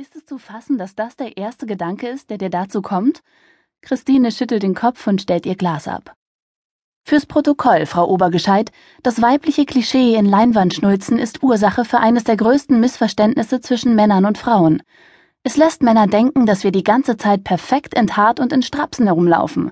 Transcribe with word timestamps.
Ist 0.00 0.16
es 0.16 0.24
zu 0.24 0.38
fassen, 0.38 0.78
dass 0.78 0.94
das 0.94 1.16
der 1.16 1.36
erste 1.36 1.66
Gedanke 1.66 2.08
ist, 2.08 2.30
der 2.30 2.38
dir 2.38 2.48
dazu 2.48 2.80
kommt? 2.80 3.20
Christine 3.82 4.32
schüttelt 4.32 4.62
den 4.62 4.74
Kopf 4.74 5.06
und 5.06 5.20
stellt 5.20 5.44
ihr 5.44 5.56
Glas 5.56 5.86
ab. 5.86 6.14
Fürs 7.04 7.26
Protokoll, 7.26 7.84
Frau 7.84 8.08
Obergescheit, 8.08 8.72
das 9.02 9.20
weibliche 9.20 9.66
Klischee 9.66 10.14
in 10.14 10.24
Leinwandschnulzen 10.24 11.18
ist 11.18 11.42
Ursache 11.42 11.84
für 11.84 11.98
eines 11.98 12.24
der 12.24 12.38
größten 12.38 12.80
Missverständnisse 12.80 13.60
zwischen 13.60 13.94
Männern 13.94 14.24
und 14.24 14.38
Frauen. 14.38 14.82
Es 15.42 15.58
lässt 15.58 15.82
Männer 15.82 16.06
denken, 16.06 16.46
dass 16.46 16.64
wir 16.64 16.72
die 16.72 16.84
ganze 16.84 17.18
Zeit 17.18 17.44
perfekt 17.44 17.92
enthaart 17.92 18.40
und 18.40 18.54
in 18.54 18.62
Strapsen 18.62 19.04
herumlaufen. 19.04 19.70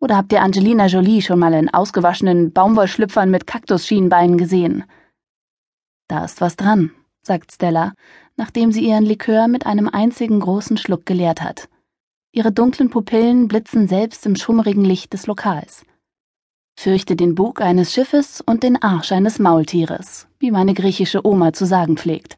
Oder 0.00 0.18
habt 0.18 0.34
ihr 0.34 0.42
Angelina 0.42 0.84
Jolie 0.84 1.22
schon 1.22 1.38
mal 1.38 1.54
in 1.54 1.72
ausgewaschenen 1.72 2.52
Baumwollschlüpfern 2.52 3.30
mit 3.30 3.46
Kaktusschienbeinen 3.46 4.36
gesehen? 4.36 4.84
Da 6.08 6.26
ist 6.26 6.42
was 6.42 6.56
dran, 6.56 6.90
sagt 7.22 7.52
Stella, 7.52 7.92
nachdem 8.36 8.72
sie 8.72 8.86
ihren 8.86 9.04
Likör 9.04 9.48
mit 9.48 9.66
einem 9.66 9.88
einzigen 9.88 10.40
großen 10.40 10.76
Schluck 10.76 11.06
geleert 11.06 11.42
hat. 11.42 11.68
Ihre 12.32 12.52
dunklen 12.52 12.90
Pupillen 12.90 13.48
blitzen 13.48 13.88
selbst 13.88 14.24
im 14.26 14.36
schummrigen 14.36 14.84
Licht 14.84 15.12
des 15.12 15.26
Lokals. 15.26 15.84
Fürchte 16.78 17.16
den 17.16 17.34
Bug 17.34 17.60
eines 17.60 17.92
Schiffes 17.92 18.40
und 18.40 18.62
den 18.62 18.82
Arsch 18.82 19.12
eines 19.12 19.38
Maultieres, 19.38 20.26
wie 20.38 20.50
meine 20.50 20.74
griechische 20.74 21.26
Oma 21.26 21.52
zu 21.52 21.66
sagen 21.66 21.96
pflegt. 21.96 22.36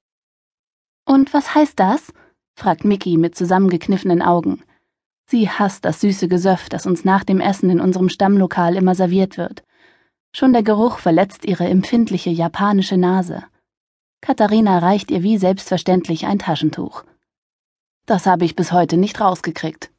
Und 1.07 1.33
was 1.33 1.55
heißt 1.55 1.79
das? 1.79 2.13
fragt 2.57 2.85
Mickey 2.85 3.17
mit 3.17 3.37
zusammengekniffenen 3.37 4.23
Augen. 4.23 4.63
Sie 5.27 5.49
hasst 5.49 5.85
das 5.85 6.01
süße 6.01 6.29
Gesöff, 6.29 6.69
das 6.69 6.87
uns 6.87 7.05
nach 7.05 7.25
dem 7.25 7.41
Essen 7.41 7.71
in 7.71 7.81
unserem 7.81 8.09
Stammlokal 8.09 8.77
immer 8.77 8.95
serviert 8.95 9.39
wird. 9.39 9.63
Schon 10.33 10.53
der 10.53 10.63
Geruch 10.63 10.99
verletzt 10.99 11.45
ihre 11.45 11.67
empfindliche 11.67 12.31
japanische 12.31 12.97
Nase. 12.97 13.45
Katharina 14.25 14.79
reicht 14.79 15.11
ihr 15.11 15.23
wie 15.23 15.37
selbstverständlich 15.37 16.25
ein 16.25 16.39
Taschentuch. 16.39 17.05
Das 18.07 18.25
habe 18.25 18.47
ich 18.47 18.57
bis 18.57 18.73
heute 18.73 18.97
nicht 18.97 19.21
rausgekriegt. 19.21 19.91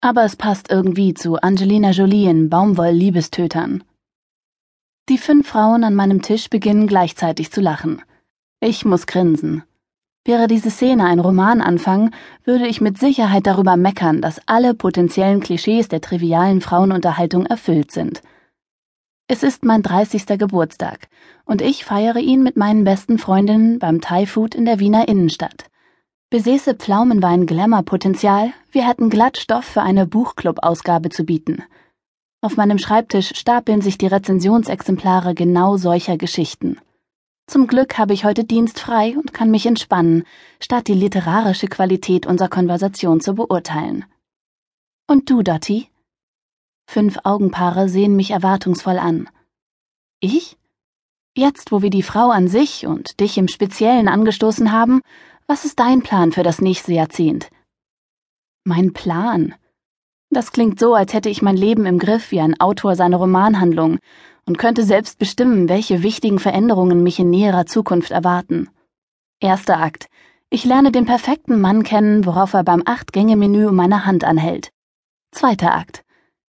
Aber 0.00 0.22
es 0.22 0.36
passt 0.36 0.70
irgendwie 0.70 1.12
zu 1.12 1.40
Angelina 1.40 1.90
Jolie 1.90 2.30
in 2.30 2.50
Baumwoll-Liebestötern. 2.50 3.82
Die 5.08 5.18
fünf 5.18 5.48
Frauen 5.48 5.82
an 5.82 5.96
meinem 5.96 6.22
Tisch 6.22 6.48
beginnen 6.50 6.86
gleichzeitig 6.86 7.50
zu 7.50 7.60
lachen. 7.60 8.00
Ich 8.60 8.84
muss 8.84 9.08
grinsen. 9.08 9.64
Wäre 10.24 10.46
diese 10.46 10.70
Szene 10.70 11.06
ein 11.06 11.18
Romananfang, 11.18 12.12
würde 12.44 12.68
ich 12.68 12.80
mit 12.80 12.98
Sicherheit 12.98 13.48
darüber 13.48 13.76
meckern, 13.76 14.22
dass 14.22 14.40
alle 14.46 14.74
potenziellen 14.74 15.40
Klischees 15.40 15.88
der 15.88 16.00
trivialen 16.00 16.60
Frauenunterhaltung 16.60 17.44
erfüllt 17.44 17.90
sind. 17.90 18.22
Es 19.26 19.42
ist 19.42 19.64
mein 19.64 19.80
30. 19.80 20.26
Geburtstag 20.38 21.08
und 21.46 21.62
ich 21.62 21.86
feiere 21.86 22.18
ihn 22.18 22.42
mit 22.42 22.58
meinen 22.58 22.84
besten 22.84 23.16
Freundinnen 23.18 23.78
beim 23.78 24.02
Thai 24.02 24.26
Food 24.26 24.54
in 24.54 24.66
der 24.66 24.80
Wiener 24.80 25.08
Innenstadt. 25.08 25.64
Besäße 26.28 26.74
Pflaumenwein 26.74 27.46
Glamour-Potenzial, 27.46 28.52
wir 28.70 28.86
hätten 28.86 29.08
glatt 29.08 29.38
Stoff 29.38 29.64
für 29.64 29.80
eine 29.80 30.06
Buchclub-Ausgabe 30.06 31.08
zu 31.08 31.24
bieten. 31.24 31.62
Auf 32.42 32.58
meinem 32.58 32.76
Schreibtisch 32.76 33.34
stapeln 33.34 33.80
sich 33.80 33.96
die 33.96 34.08
Rezensionsexemplare 34.08 35.34
genau 35.34 35.78
solcher 35.78 36.18
Geschichten. 36.18 36.78
Zum 37.46 37.66
Glück 37.66 37.96
habe 37.96 38.12
ich 38.12 38.26
heute 38.26 38.44
Dienst 38.44 38.78
frei 38.78 39.16
und 39.16 39.32
kann 39.32 39.50
mich 39.50 39.64
entspannen, 39.64 40.24
statt 40.60 40.86
die 40.86 40.92
literarische 40.92 41.68
Qualität 41.68 42.26
unserer 42.26 42.48
Konversation 42.50 43.22
zu 43.22 43.34
beurteilen. 43.34 44.04
Und 45.06 45.30
du, 45.30 45.42
Dottie? 45.42 45.88
Fünf 46.86 47.18
Augenpaare 47.24 47.88
sehen 47.88 48.16
mich 48.16 48.30
erwartungsvoll 48.30 48.98
an. 48.98 49.28
Ich? 50.20 50.56
Jetzt, 51.36 51.72
wo 51.72 51.82
wir 51.82 51.90
die 51.90 52.02
Frau 52.02 52.30
an 52.30 52.46
sich 52.48 52.86
und 52.86 53.18
dich 53.20 53.38
im 53.38 53.48
Speziellen 53.48 54.08
angestoßen 54.08 54.70
haben, 54.70 55.02
was 55.46 55.64
ist 55.64 55.80
dein 55.80 56.02
Plan 56.02 56.32
für 56.32 56.42
das 56.42 56.60
nächste 56.60 56.92
Jahrzehnt? 56.92 57.50
Mein 58.64 58.92
Plan? 58.92 59.54
Das 60.30 60.52
klingt 60.52 60.78
so, 60.78 60.94
als 60.94 61.12
hätte 61.12 61.28
ich 61.28 61.42
mein 61.42 61.56
Leben 61.56 61.86
im 61.86 61.98
Griff 61.98 62.30
wie 62.30 62.40
ein 62.40 62.58
Autor 62.60 62.96
seine 62.96 63.16
Romanhandlung 63.16 63.98
und 64.46 64.58
könnte 64.58 64.84
selbst 64.84 65.18
bestimmen, 65.18 65.68
welche 65.68 66.02
wichtigen 66.02 66.38
Veränderungen 66.38 67.02
mich 67.02 67.18
in 67.18 67.30
näherer 67.30 67.66
Zukunft 67.66 68.10
erwarten. 68.10 68.68
Erster 69.40 69.80
Akt. 69.80 70.06
Ich 70.50 70.64
lerne 70.64 70.92
den 70.92 71.04
perfekten 71.04 71.60
Mann 71.60 71.82
kennen, 71.82 72.26
worauf 72.26 72.54
er 72.54 72.64
beim 72.64 72.82
Acht-Gänge-Menü 72.84 73.70
meine 73.72 74.06
Hand 74.06 74.24
anhält. 74.24 74.70
Zweiter 75.32 75.74
Akt. 75.74 76.03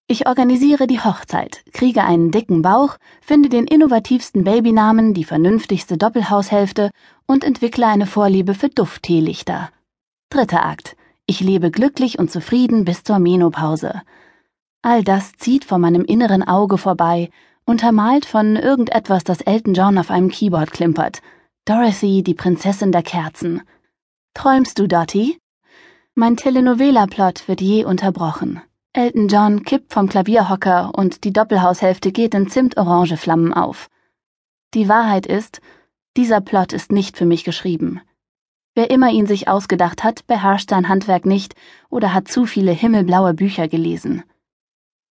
Ich 0.07 0.27
organisiere 0.27 0.87
die 0.87 1.01
Hochzeit, 1.01 1.65
kriege 1.73 2.05
einen 2.05 2.31
dicken 2.31 2.61
Bauch, 2.61 2.99
finde 3.23 3.49
den 3.49 3.67
innovativsten 3.67 4.45
Babynamen, 4.45 5.15
die 5.15 5.25
vernünftigste 5.25 5.97
Doppelhaushälfte 5.97 6.91
und 7.27 7.43
entwickle 7.43 7.87
eine 7.87 8.07
Vorliebe 8.07 8.55
für 8.55 8.69
Duftteelichter. 8.69 9.71
Dritter 10.29 10.67
Akt. 10.67 10.97
Ich 11.25 11.41
lebe 11.41 11.71
glücklich 11.71 12.19
und 12.19 12.31
zufrieden 12.31 12.85
bis 12.85 13.03
zur 13.03 13.19
Menopause. 13.19 14.03
All 14.83 15.03
das 15.03 15.33
zieht 15.39 15.65
vor 15.65 15.79
meinem 15.79 16.05
inneren 16.05 16.43
Auge 16.43 16.77
vorbei, 16.77 17.31
untermalt 17.65 18.27
von 18.27 18.57
irgendetwas, 18.57 19.25
das 19.25 19.41
Elton 19.41 19.73
John 19.73 19.97
auf 19.97 20.11
einem 20.11 20.29
Keyboard 20.29 20.71
klimpert. 20.71 21.23
Dorothy, 21.65 22.23
die 22.23 22.35
Prinzessin 22.35 22.93
der 22.93 23.03
Kerzen. 23.03 23.63
Träumst 24.35 24.79
du, 24.79 24.87
Dottie? 24.87 25.39
Mein 26.15 26.37
Telenovela-Plot 26.37 27.49
wird 27.49 27.63
je 27.63 27.87
unterbrochen. 27.87 28.61
Elton 28.97 29.27
John 29.27 29.65
kippt 29.65 29.93
vom 29.93 30.09
Klavierhocker 30.09 30.93
und 30.95 31.25
die 31.25 31.33
Doppelhaushälfte 31.33 32.13
geht 32.13 32.33
in 32.33 32.49
zimtorange 32.49 33.17
Flammen 33.17 33.53
auf. 33.53 33.91
Die 34.73 34.89
Wahrheit 34.89 35.27
ist, 35.27 35.61
dieser 36.17 36.41
Plot 36.41 36.73
ist 36.73 36.93
nicht 36.93 37.17
für 37.17 37.27
mich 37.27 37.43
geschrieben. 37.43 38.01
Wer 38.77 38.93
immer 38.93 39.11
ihn 39.11 39.27
sich 39.27 39.49
ausgedacht 39.49 40.05
hat, 40.05 40.29
beherrscht 40.29 40.71
sein 40.71 40.89
Handwerk 40.89 41.27
nicht 41.27 41.57
oder 41.91 42.15
hat 42.15 42.29
zu 42.29 42.47
viele 42.47 42.71
himmelblaue 42.71 43.35
Bücher 43.35 43.67
gelesen. 43.67 44.23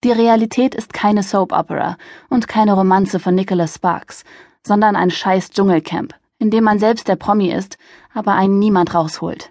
Die 0.03 0.11
Realität 0.11 0.75
ist 0.75 0.93
keine 0.93 1.23
Soap 1.23 1.51
Opera 1.51 1.97
und 2.29 2.47
keine 2.47 2.73
Romanze 2.73 3.19
von 3.19 3.33
Nicholas 3.33 3.75
Sparks, 3.77 4.25
sondern 4.61 4.95
ein 4.95 5.09
scheiß 5.09 5.49
Dschungelcamp, 5.49 6.13
in 6.37 6.51
dem 6.51 6.65
man 6.65 6.77
selbst 6.77 7.07
der 7.07 7.15
Promi 7.15 7.51
ist, 7.51 7.79
aber 8.13 8.35
einen 8.35 8.59
niemand 8.59 8.93
rausholt. 8.93 9.49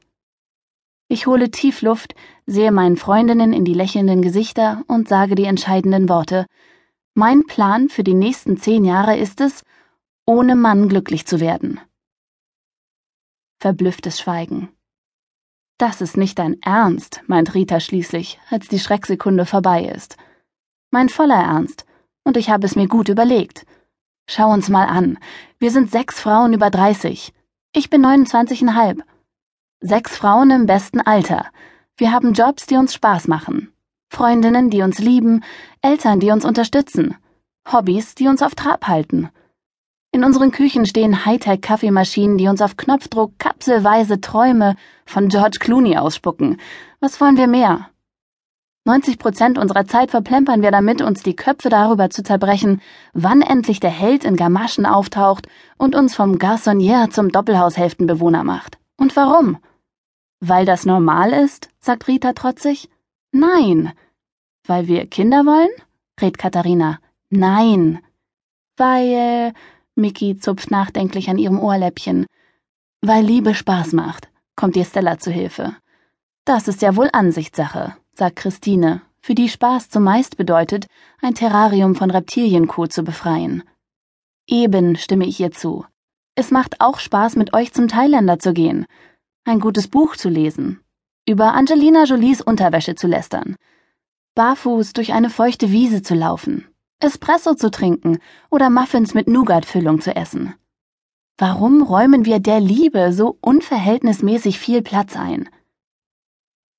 Ich 1.13 1.27
hole 1.27 1.51
tief 1.51 1.83
Luft, 1.83 2.15
sehe 2.47 2.71
meinen 2.71 2.97
Freundinnen 2.97 3.53
in 3.53 3.65
die 3.65 3.75
lächelnden 3.75 4.23
Gesichter 4.23 4.85
und 4.87 5.09
sage 5.09 5.35
die 5.35 5.45
entscheidenden 5.45 6.09
Worte. 6.09 6.47
Mein 7.15 7.47
Plan 7.47 7.89
für 7.89 8.05
die 8.05 8.15
nächsten 8.15 8.59
zehn 8.59 8.85
Jahre 8.85 9.17
ist 9.17 9.41
es, 9.41 9.65
ohne 10.25 10.55
Mann 10.55 10.89
glücklich 10.89 11.27
zu 11.27 11.41
werden. 11.41 11.81
Verblüfftes 13.59 14.21
Schweigen. 14.21 14.69
Das 15.79 16.01
ist 16.01 16.17
nicht 16.17 16.39
dein 16.39 16.63
Ernst, 16.63 17.23
meint 17.27 17.55
Rita 17.55 17.81
schließlich, 17.81 18.39
als 18.49 18.69
die 18.69 18.79
Schrecksekunde 18.79 19.47
vorbei 19.47 19.87
ist. 19.87 20.17
Mein 20.93 21.09
voller 21.09 21.43
Ernst, 21.43 21.87
und 22.23 22.37
ich 22.37 22.51
habe 22.51 22.65
es 22.65 22.77
mir 22.77 22.87
gut 22.87 23.09
überlegt. 23.09 23.67
Schau 24.29 24.53
uns 24.53 24.69
mal 24.69 24.87
an. 24.87 25.19
Wir 25.59 25.73
sind 25.73 25.91
sechs 25.91 26.21
Frauen 26.21 26.53
über 26.53 26.71
dreißig. 26.71 27.33
Ich 27.73 27.91
bin 27.91 28.01
neunundzwanzigeinhalb. 28.01 29.03
Sechs 29.83 30.15
Frauen 30.15 30.51
im 30.51 30.67
besten 30.67 31.01
Alter. 31.01 31.47
Wir 31.97 32.13
haben 32.13 32.35
Jobs, 32.35 32.67
die 32.67 32.77
uns 32.77 32.93
Spaß 32.93 33.29
machen. 33.29 33.73
Freundinnen, 34.11 34.69
die 34.69 34.83
uns 34.83 34.99
lieben, 34.99 35.43
Eltern, 35.81 36.21
die 36.21 36.31
uns 36.31 36.45
unterstützen. 36.45 37.17
Hobbys, 37.67 38.15
die 38.15 38.29
uns 38.29 38.43
auf 38.43 38.55
Trab 38.55 38.89
halten. 38.89 39.31
In 40.13 40.23
unseren 40.23 40.51
Küchen 40.51 40.85
stehen 40.85 41.25
Hightech-Kaffeemaschinen, 41.25 42.37
die 42.37 42.49
uns 42.49 42.61
auf 42.61 42.77
Knopfdruck 42.77 43.39
kapselweise 43.39 44.21
Träume 44.21 44.77
von 45.07 45.29
George 45.29 45.57
Clooney 45.59 45.97
ausspucken. 45.97 46.59
Was 47.01 47.19
wollen 47.19 47.39
wir 47.39 47.47
mehr? 47.47 47.89
90 48.85 49.19
Prozent 49.19 49.57
unserer 49.57 49.87
Zeit 49.87 50.11
verplempern 50.11 50.61
wir 50.61 50.73
damit, 50.73 51.01
uns 51.01 51.23
die 51.23 51.37
Köpfe 51.37 51.71
darüber 51.71 52.11
zu 52.11 52.23
zerbrechen, 52.23 52.83
wann 53.15 53.41
endlich 53.41 53.81
der 53.81 53.89
Held 53.89 54.25
in 54.25 54.37
Gamaschen 54.37 54.85
auftaucht 54.85 55.49
und 55.79 55.95
uns 55.95 56.15
vom 56.15 56.37
Garçonnier 56.37 57.09
zum 57.09 57.33
Doppelhaushälftenbewohner 57.33 58.45
macht. 58.45 58.77
Und 58.99 59.17
warum? 59.17 59.57
Weil 60.41 60.65
das 60.65 60.87
normal 60.87 61.33
ist? 61.33 61.69
sagt 61.81 62.09
Rita 62.09 62.33
trotzig. 62.33 62.89
Nein. 63.31 63.93
Weil 64.67 64.89
wir 64.89 65.07
Kinder 65.07 65.45
wollen? 65.45 65.71
rät 66.21 66.39
Katharina. 66.39 66.99
Nein. 67.29 68.01
Weil. 68.77 69.53
Mickey 69.95 70.39
zupft 70.39 70.71
nachdenklich 70.71 71.29
an 71.29 71.37
ihrem 71.37 71.59
Ohrläppchen. 71.59 72.27
Weil 73.03 73.25
Liebe 73.25 73.55
Spaß 73.55 73.93
macht, 73.93 74.31
kommt 74.57 74.77
ihr 74.77 74.85
Stella 74.85 75.19
zu 75.19 75.31
Hilfe. 75.31 75.77
Das 76.47 76.69
ist 76.69 76.81
ja 76.81 76.97
wohl 76.97 77.11
Ansichtssache, 77.13 77.97
sagt 78.15 78.37
Christine, 78.37 79.03
für 79.21 79.35
die 79.35 79.49
Spaß 79.49 79.91
zumeist 79.91 80.39
bedeutet, 80.39 80.87
ein 81.21 81.35
Terrarium 81.35 81.95
von 81.95 82.11
Reptilienkot 82.11 82.93
zu 82.93 83.03
befreien. 83.03 83.63
Eben 84.47 84.97
stimme 84.97 85.27
ich 85.27 85.39
ihr 85.39 85.51
zu. 85.51 85.85
Es 86.35 86.51
macht 86.51 86.81
auch 86.81 86.99
Spaß, 86.99 87.37
mit 87.37 87.53
euch 87.53 87.75
zum 87.75 87.89
Thailänder 87.89 88.39
zu 88.39 88.55
gehen 88.55 88.87
ein 89.45 89.61
gutes 89.61 89.89
Buch 89.89 90.17
zu 90.17 90.29
lesen, 90.29 90.81
über 91.27 91.55
Angelina 91.55 92.05
Jolies 92.05 92.41
Unterwäsche 92.41 92.95
zu 92.95 93.07
lästern, 93.07 93.57
barfuß 94.35 94.93
durch 94.93 95.13
eine 95.13 95.31
feuchte 95.31 95.71
Wiese 95.71 96.03
zu 96.03 96.15
laufen, 96.15 96.67
Espresso 97.01 97.55
zu 97.55 97.71
trinken 97.71 98.19
oder 98.51 98.71
Muffins 98.71 99.15
mit 99.15 99.29
Nougat-Füllung 99.29 100.01
zu 100.01 100.15
essen. 100.15 100.55
Warum 101.39 101.83
räumen 101.83 102.27
wir 102.27 102.39
der 102.39 102.61
Liebe 102.61 103.13
so 103.13 103.39
unverhältnismäßig 103.41 104.59
viel 104.59 104.83
Platz 104.83 105.17
ein? 105.17 105.49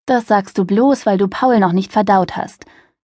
Das 0.05 0.27
sagst 0.27 0.57
du 0.57 0.65
bloß, 0.65 1.05
weil 1.05 1.17
du 1.17 1.27
Paul 1.27 1.59
noch 1.59 1.71
nicht 1.71 1.91
verdaut 1.91 2.37
hast. 2.37 2.65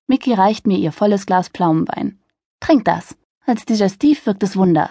Mickey 0.07 0.33
reicht 0.33 0.67
mir 0.67 0.79
ihr 0.79 0.93
volles 0.93 1.27
Glas 1.27 1.49
Pflaumenwein. 1.49 2.21
Trink 2.61 2.85
das. 2.85 3.17
Als 3.47 3.65
Digestiv 3.65 4.27
wirkt 4.27 4.43
es 4.43 4.57
Wunder. 4.57 4.91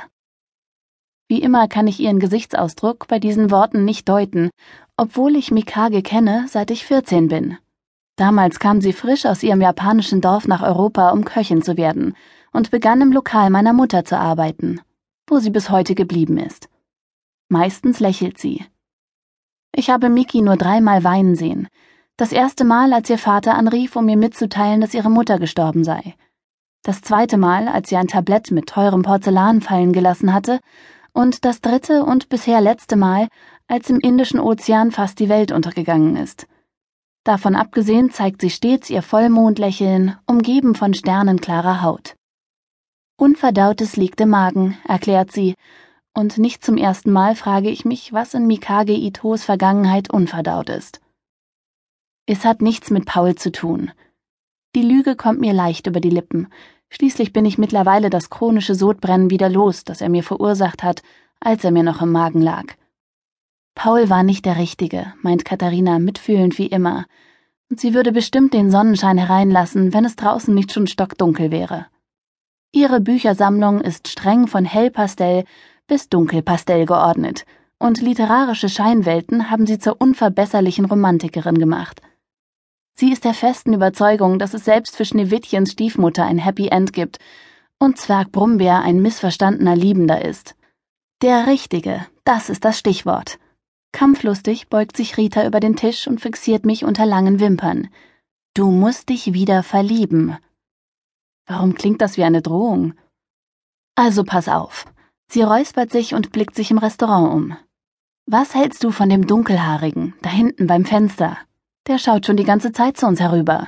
Wie 1.30 1.42
immer 1.42 1.68
kann 1.68 1.88
ich 1.88 2.00
ihren 2.00 2.20
Gesichtsausdruck 2.20 3.08
bei 3.08 3.20
diesen 3.20 3.52
Worten 3.52 3.86
nicht 3.86 4.10
deuten, 4.10 4.50
obwohl 4.98 5.36
ich 5.36 5.52
Mikage 5.52 6.02
kenne, 6.02 6.46
seit 6.50 6.72
ich 6.72 6.86
14 6.86 7.28
bin. 7.28 7.58
Damals 8.16 8.60
kam 8.60 8.82
sie 8.82 8.92
frisch 8.92 9.26
aus 9.26 9.44
ihrem 9.44 9.62
japanischen 9.62 10.22
Dorf 10.22 10.48
nach 10.48 10.64
Europa, 10.64 11.12
um 11.12 11.24
Köchin 11.24 11.62
zu 11.62 11.78
werden, 11.78 12.16
und 12.52 12.72
begann 12.72 13.00
im 13.00 13.12
Lokal 13.14 13.52
meiner 13.52 13.74
Mutter 13.74 14.04
zu 14.04 14.18
arbeiten, 14.18 14.82
wo 15.28 15.38
sie 15.38 15.52
bis 15.52 15.70
heute 15.70 15.96
geblieben 15.96 16.38
ist. 16.38 16.68
Meistens 17.48 18.00
lächelt 18.00 18.40
sie. 18.40 18.66
Ich 19.74 19.90
habe 19.90 20.10
Miki 20.10 20.42
nur 20.42 20.58
dreimal 20.58 21.04
weinen 21.04 21.36
sehen, 21.36 21.70
das 22.20 22.34
erste 22.34 22.66
Mal, 22.66 22.92
als 22.92 23.10
ihr 23.10 23.18
Vater 23.18 23.56
anrief, 23.56 23.96
um 23.96 24.06
mir 24.06 24.18
mitzuteilen, 24.18 24.82
dass 24.82 24.94
ihre 24.94 25.10
Mutter 25.10 25.40
gestorben 25.40 25.86
sei. 25.86 26.16
Das 26.84 27.02
zweite 27.02 27.38
Mal, 27.38 27.70
als 27.70 27.88
sie 27.88 27.96
ein 27.96 28.10
Tablett 28.10 28.52
mit 28.52 28.68
teurem 28.68 29.04
Porzellan 29.04 29.62
fallen 29.62 29.94
gelassen 29.94 30.34
hatte. 30.34 30.60
Und 31.14 31.46
das 31.46 31.62
dritte 31.62 32.04
und 32.04 32.30
bisher 32.30 32.62
letzte 32.62 32.96
Mal, 32.96 33.28
als 33.68 33.90
im 33.90 34.00
Indischen 34.00 34.40
Ozean 34.40 34.92
fast 34.92 35.20
die 35.20 35.30
Welt 35.30 35.52
untergegangen 35.52 36.16
ist. 36.16 36.48
Davon 37.24 37.56
abgesehen 37.56 38.12
zeigt 38.12 38.42
sie 38.42 38.50
stets 38.50 38.90
ihr 38.90 39.02
Vollmondlächeln, 39.02 40.16
umgeben 40.26 40.76
von 40.76 40.94
sternenklarer 40.94 41.82
Haut. 41.82 42.16
Unverdautes 43.18 43.98
liegt 43.98 44.22
im 44.22 44.30
Magen, 44.30 44.78
erklärt 44.88 45.32
sie, 45.32 45.56
und 46.14 46.38
nicht 46.38 46.64
zum 46.64 46.78
ersten 46.78 47.12
Mal 47.12 47.36
frage 47.36 47.70
ich 47.70 47.86
mich, 47.86 48.14
was 48.14 48.34
in 48.34 48.48
Mikage 48.48 48.94
Itos 48.94 49.44
Vergangenheit 49.44 50.12
unverdaut 50.12 50.70
ist. 50.70 51.02
Es 52.26 52.46
hat 52.46 52.62
nichts 52.62 52.90
mit 52.90 53.06
Paul 53.06 53.36
zu 53.36 53.52
tun. 53.52 53.92
Die 54.76 54.84
Lüge 54.84 55.16
kommt 55.16 55.40
mir 55.40 55.54
leicht 55.54 55.88
über 55.88 56.00
die 56.00 56.10
Lippen. 56.10 56.48
Schließlich 56.90 57.34
bin 57.34 57.46
ich 57.46 57.58
mittlerweile 57.58 58.10
das 58.10 58.30
chronische 58.30 58.76
Sodbrennen 58.76 59.30
wieder 59.30 59.50
los, 59.50 59.84
das 59.84 60.02
er 60.02 60.10
mir 60.10 60.24
verursacht 60.24 60.84
hat, 60.84 61.02
als 61.40 61.64
er 61.64 61.72
mir 61.72 61.84
noch 61.84 62.02
im 62.02 62.12
Magen 62.12 62.42
lag. 62.42 62.66
Paul 63.76 64.10
war 64.10 64.24
nicht 64.24 64.46
der 64.46 64.58
Richtige, 64.58 65.14
meint 65.22 65.46
Katharina 65.46 66.00
mitfühlend 66.00 66.58
wie 66.58 66.68
immer, 66.68 67.06
und 67.70 67.80
sie 67.80 67.94
würde 67.94 68.12
bestimmt 68.12 68.54
den 68.54 68.72
Sonnenschein 68.72 69.18
hereinlassen, 69.18 69.94
wenn 69.94 70.04
es 70.04 70.16
draußen 70.16 70.54
nicht 70.54 70.74
schon 70.74 70.88
stockdunkel 70.88 71.52
wäre. 71.52 71.86
Ihre 72.72 73.00
Büchersammlung 73.00 73.82
ist 73.82 74.08
streng 74.08 74.48
von 74.48 74.66
Hellpastell 74.66 75.46
bis 75.88 76.10
Dunkelpastell 76.10 76.86
geordnet, 76.86 77.46
und 77.78 78.02
literarische 78.02 78.68
Scheinwelten 78.68 79.50
haben 79.50 79.66
sie 79.66 79.80
zur 79.80 80.02
unverbesserlichen 80.02 80.86
Romantikerin 80.86 81.58
gemacht. 81.58 82.02
Sie 83.00 83.14
ist 83.14 83.24
der 83.24 83.34
festen 83.34 83.72
Überzeugung, 83.72 84.40
dass 84.40 84.54
es 84.54 84.66
selbst 84.66 84.98
für 84.98 85.06
Schneewittchens 85.06 85.72
Stiefmutter 85.72 86.26
ein 86.26 86.38
Happy 86.38 86.68
End 86.68 86.92
gibt 86.92 87.18
und 87.80 87.98
Zwerg 87.98 88.34
Brummbär 88.34 88.82
ein 88.82 89.02
missverstandener 89.02 89.74
Liebender 89.74 90.26
ist. 90.26 90.58
Der 91.22 91.48
Richtige, 91.48 92.06
das 92.26 92.50
ist 92.50 92.66
das 92.66 92.78
Stichwort. 92.78 93.40
Kampflustig 93.94 94.68
beugt 94.68 94.98
sich 94.98 95.16
Rita 95.16 95.48
über 95.48 95.62
den 95.62 95.78
Tisch 95.78 96.08
und 96.08 96.20
fixiert 96.20 96.66
mich 96.66 96.84
unter 96.84 97.06
langen 97.06 97.40
Wimpern. 97.40 97.88
Du 98.54 98.70
musst 98.70 99.08
dich 99.08 99.32
wieder 99.32 99.64
verlieben. 99.64 100.36
Warum 101.46 101.76
klingt 101.76 102.02
das 102.02 102.18
wie 102.18 102.26
eine 102.26 102.42
Drohung? 102.42 102.96
Also 103.96 104.26
pass 104.26 104.50
auf. 104.50 104.84
Sie 105.32 105.42
räuspert 105.42 105.90
sich 105.90 106.16
und 106.16 106.34
blickt 106.34 106.54
sich 106.54 106.70
im 106.70 106.78
Restaurant 106.78 107.34
um. 107.34 107.58
Was 108.26 108.56
hältst 108.56 108.84
du 108.84 108.92
von 108.92 109.08
dem 109.08 109.26
Dunkelhaarigen, 109.26 110.16
da 110.22 110.30
hinten 110.30 110.68
beim 110.68 110.84
Fenster? 110.84 111.38
Der 111.90 111.98
schaut 111.98 112.28
schon 112.28 112.38
die 112.38 112.44
ganze 112.44 112.72
Zeit 112.72 112.98
zu 112.98 113.08
uns 113.08 113.20
herüber. 113.20 113.68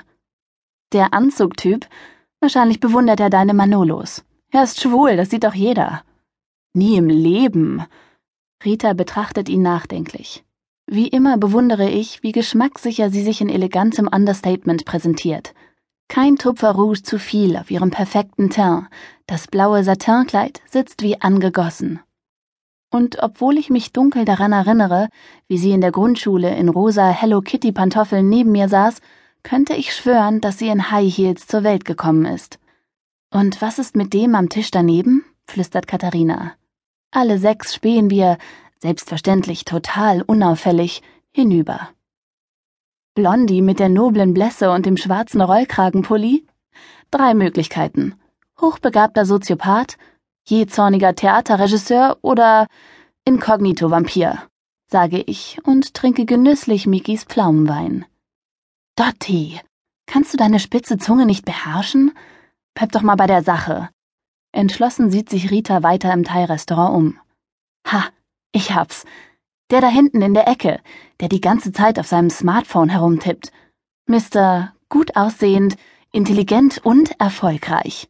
Der 0.93 1.11
Anzugtyp? 1.11 1.87
Wahrscheinlich 2.39 2.79
bewundert 2.79 3.19
er 3.19 3.31
deine 3.31 3.55
Manolos. 3.55 4.23
Er 4.51 4.63
ist 4.63 4.79
schwul, 4.79 5.17
das 5.17 5.31
sieht 5.31 5.43
doch 5.43 5.55
jeder. 5.55 6.03
Nie 6.73 6.97
im 6.97 7.09
Leben. 7.09 7.83
Rita 8.63 8.93
betrachtet 8.93 9.49
ihn 9.49 9.63
nachdenklich. 9.63 10.43
Wie 10.85 11.07
immer 11.07 11.39
bewundere 11.39 11.89
ich, 11.89 12.21
wie 12.21 12.31
geschmackssicher 12.31 13.09
sie 13.09 13.23
sich 13.23 13.41
in 13.41 13.49
elegantem 13.49 14.07
Understatement 14.07 14.85
präsentiert. 14.85 15.55
Kein 16.07 16.35
Tupfer 16.35 16.73
Rouge 16.73 17.01
zu 17.01 17.17
viel 17.17 17.57
auf 17.57 17.71
ihrem 17.71 17.89
perfekten 17.89 18.51
Teint. 18.51 18.85
Das 19.25 19.47
blaue 19.47 19.83
Satinkleid 19.83 20.61
sitzt 20.69 21.01
wie 21.01 21.19
angegossen 21.19 22.01
und 22.91 23.23
obwohl 23.23 23.57
ich 23.57 23.69
mich 23.69 23.93
dunkel 23.93 24.25
daran 24.25 24.51
erinnere, 24.51 25.09
wie 25.47 25.57
sie 25.57 25.71
in 25.71 25.81
der 25.81 25.91
Grundschule 25.91 26.55
in 26.55 26.69
rosa 26.69 27.09
Hello 27.09 27.41
Kitty 27.41 27.71
Pantoffeln 27.71 28.29
neben 28.29 28.51
mir 28.51 28.67
saß, 28.69 29.01
könnte 29.43 29.73
ich 29.73 29.95
schwören, 29.95 30.41
dass 30.41 30.59
sie 30.59 30.67
in 30.67 30.91
High 30.91 31.11
Heels 31.11 31.47
zur 31.47 31.63
Welt 31.63 31.85
gekommen 31.85 32.25
ist. 32.25 32.59
Und 33.31 33.61
was 33.61 33.79
ist 33.79 33.95
mit 33.95 34.13
dem 34.13 34.35
am 34.35 34.49
Tisch 34.49 34.71
daneben? 34.71 35.23
flüstert 35.47 35.87
Katharina. 35.87 36.53
Alle 37.11 37.39
sechs 37.39 37.73
spähen 37.73 38.09
wir, 38.09 38.37
selbstverständlich 38.79 39.65
total 39.65 40.21
unauffällig, 40.21 41.01
hinüber. 41.31 41.89
Blondie 43.15 43.61
mit 43.61 43.79
der 43.79 43.89
noblen 43.89 44.33
Blässe 44.33 44.71
und 44.71 44.85
dem 44.85 44.97
schwarzen 44.97 45.41
Rollkragenpulli? 45.41 46.45
Drei 47.09 47.33
Möglichkeiten. 47.33 48.15
Hochbegabter 48.59 49.25
Soziopath, 49.25 49.97
jähzorniger 50.45 51.15
Theaterregisseur 51.15 52.17
oder 52.21 52.67
Inkognito-Vampir, 53.25 54.39
sage 54.85 55.21
ich 55.21 55.59
und 55.63 55.93
trinke 55.93 56.25
genüsslich 56.25 56.87
Mikis 56.87 57.23
Pflaumenwein. 57.23 58.05
Dotti, 58.95 59.59
kannst 60.05 60.33
du 60.33 60.37
deine 60.37 60.59
spitze 60.59 60.97
Zunge 60.97 61.25
nicht 61.25 61.45
beherrschen? 61.45 62.11
Bleib 62.73 62.91
doch 62.91 63.01
mal 63.01 63.15
bei 63.15 63.27
der 63.27 63.43
Sache. 63.43 63.89
Entschlossen 64.51 65.11
sieht 65.11 65.29
sich 65.29 65.49
Rita 65.49 65.83
weiter 65.83 66.11
im 66.13 66.23
Thai-Restaurant 66.23 66.95
um. 66.95 67.19
Ha, 67.87 68.05
ich 68.51 68.73
hab's. 68.73 69.05
Der 69.69 69.79
da 69.79 69.87
hinten 69.87 70.21
in 70.21 70.33
der 70.33 70.47
Ecke, 70.47 70.81
der 71.21 71.29
die 71.29 71.39
ganze 71.39 71.71
Zeit 71.71 71.97
auf 71.97 72.07
seinem 72.07 72.29
Smartphone 72.29 72.89
herumtippt. 72.89 73.51
Mr. 74.07 74.73
gut 74.89 75.15
aussehend, 75.15 75.77
intelligent 76.11 76.79
und 76.83 77.17
erfolgreich. 77.19 78.09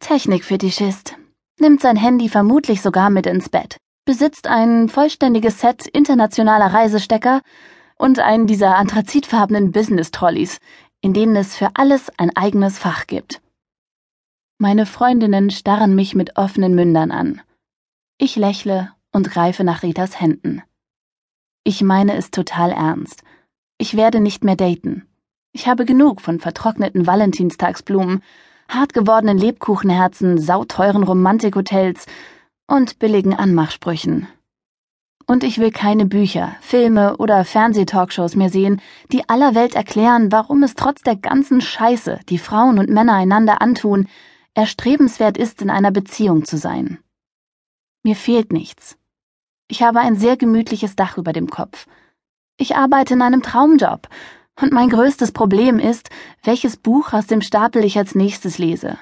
Technikfetischist. 0.00 1.16
Nimmt 1.58 1.80
sein 1.80 1.96
Handy 1.96 2.28
vermutlich 2.28 2.82
sogar 2.82 3.10
mit 3.10 3.26
ins 3.26 3.48
Bett. 3.48 3.78
Besitzt 4.04 4.46
ein 4.46 4.88
vollständiges 4.88 5.60
Set 5.60 5.86
internationaler 5.86 6.72
Reisestecker 6.72 7.42
und 7.98 8.20
einen 8.20 8.46
dieser 8.46 8.76
anthrazitfarbenen 8.76 9.72
Business-Trolleys, 9.72 10.58
in 11.00 11.12
denen 11.12 11.34
es 11.36 11.56
für 11.56 11.70
alles 11.74 12.10
ein 12.18 12.34
eigenes 12.36 12.78
Fach 12.78 13.06
gibt. 13.06 13.40
Meine 14.58 14.86
Freundinnen 14.86 15.50
starren 15.50 15.94
mich 15.94 16.14
mit 16.14 16.36
offenen 16.36 16.74
Mündern 16.74 17.10
an. 17.10 17.40
Ich 18.18 18.36
lächle 18.36 18.92
und 19.12 19.30
greife 19.30 19.64
nach 19.64 19.82
Ritas 19.82 20.20
Händen. 20.20 20.62
Ich 21.64 21.82
meine 21.82 22.16
es 22.16 22.30
total 22.30 22.70
ernst. 22.70 23.22
Ich 23.78 23.96
werde 23.96 24.20
nicht 24.20 24.44
mehr 24.44 24.56
daten. 24.56 25.06
Ich 25.52 25.66
habe 25.66 25.84
genug 25.84 26.20
von 26.20 26.38
vertrockneten 26.38 27.06
Valentinstagsblumen 27.06 28.22
hart 28.68 28.94
gewordenen 28.94 29.38
Lebkuchenherzen, 29.38 30.38
sauteuren 30.38 31.02
Romantikhotels 31.02 32.06
und 32.66 32.98
billigen 32.98 33.34
Anmachsprüchen. 33.34 34.28
Und 35.26 35.42
ich 35.42 35.58
will 35.58 35.72
keine 35.72 36.06
Bücher, 36.06 36.54
Filme 36.60 37.16
oder 37.16 37.44
Fernsehtalkshows 37.44 38.36
mehr 38.36 38.50
sehen, 38.50 38.80
die 39.10 39.28
aller 39.28 39.56
Welt 39.56 39.74
erklären, 39.74 40.30
warum 40.30 40.62
es 40.62 40.76
trotz 40.76 41.02
der 41.02 41.16
ganzen 41.16 41.60
Scheiße, 41.60 42.20
die 42.28 42.38
Frauen 42.38 42.78
und 42.78 42.90
Männer 42.90 43.14
einander 43.14 43.60
antun, 43.60 44.08
erstrebenswert 44.54 45.36
ist, 45.36 45.62
in 45.62 45.70
einer 45.70 45.90
Beziehung 45.90 46.44
zu 46.44 46.56
sein. 46.56 46.98
Mir 48.04 48.14
fehlt 48.14 48.52
nichts. 48.52 48.96
Ich 49.68 49.82
habe 49.82 49.98
ein 49.98 50.16
sehr 50.16 50.36
gemütliches 50.36 50.94
Dach 50.94 51.18
über 51.18 51.32
dem 51.32 51.50
Kopf. 51.50 51.88
Ich 52.56 52.76
arbeite 52.76 53.14
in 53.14 53.22
einem 53.22 53.42
Traumjob 53.42 54.08
und 54.60 54.72
mein 54.72 54.88
größtes 54.88 55.32
Problem 55.32 55.78
ist, 55.78 56.10
welches 56.42 56.76
Buch 56.76 57.12
aus 57.12 57.26
dem 57.26 57.42
Stapel 57.42 57.84
ich 57.84 57.98
als 57.98 58.14
nächstes 58.14 58.58
lese. 58.58 58.98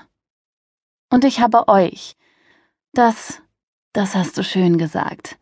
Und 1.10 1.24
ich 1.24 1.40
habe 1.40 1.68
euch. 1.68 2.16
Das, 2.92 3.40
das 3.92 4.14
hast 4.14 4.36
du 4.36 4.44
schön 4.44 4.78
gesagt. 4.78 5.38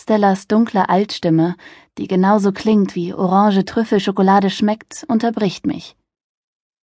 Stellas 0.00 0.48
dunkle 0.48 0.88
Altstimme, 0.88 1.56
die 1.98 2.08
genauso 2.08 2.52
klingt 2.52 2.94
wie 2.94 3.12
orange 3.12 3.64
Trüffelschokolade 3.64 4.50
schmeckt, 4.50 5.04
unterbricht 5.08 5.66
mich. 5.66 5.96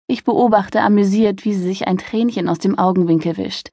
Ich 0.08 0.24
beobachte 0.24 0.82
amüsiert, 0.82 1.46
wie 1.46 1.54
sie 1.54 1.64
sich 1.64 1.88
ein 1.88 1.98
Tränchen 1.98 2.50
aus 2.50 2.60
dem 2.60 2.78
Augenwinkel 2.78 3.38
wischt. 3.38 3.70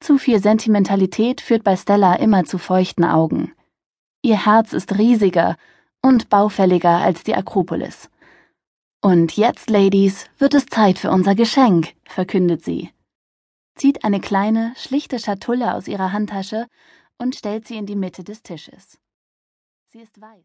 Zu 0.00 0.18
viel 0.18 0.42
Sentimentalität 0.42 1.40
führt 1.40 1.64
bei 1.64 1.76
Stella 1.76 2.14
immer 2.16 2.44
zu 2.44 2.58
feuchten 2.58 3.04
Augen. 3.04 3.52
Ihr 4.22 4.44
Herz 4.44 4.72
ist 4.72 4.98
riesiger 4.98 5.56
und 6.02 6.28
baufälliger 6.28 6.98
als 6.98 7.22
die 7.22 7.34
Akropolis. 7.34 8.10
Und 9.02 9.36
jetzt, 9.36 9.70
Ladies, 9.70 10.26
wird 10.38 10.54
es 10.54 10.66
Zeit 10.66 10.98
für 10.98 11.10
unser 11.10 11.34
Geschenk, 11.34 11.94
verkündet 12.04 12.64
sie. 12.64 12.90
Zieht 13.76 14.04
eine 14.04 14.20
kleine, 14.20 14.72
schlichte 14.76 15.18
Schatulle 15.18 15.74
aus 15.74 15.86
ihrer 15.86 16.12
Handtasche 16.12 16.66
und 17.18 17.36
stellt 17.36 17.68
sie 17.68 17.76
in 17.76 17.86
die 17.86 17.96
Mitte 17.96 18.24
des 18.24 18.42
Tisches. 18.42 18.98
Sie 19.88 20.00
ist 20.00 20.20
weiß. 20.20 20.34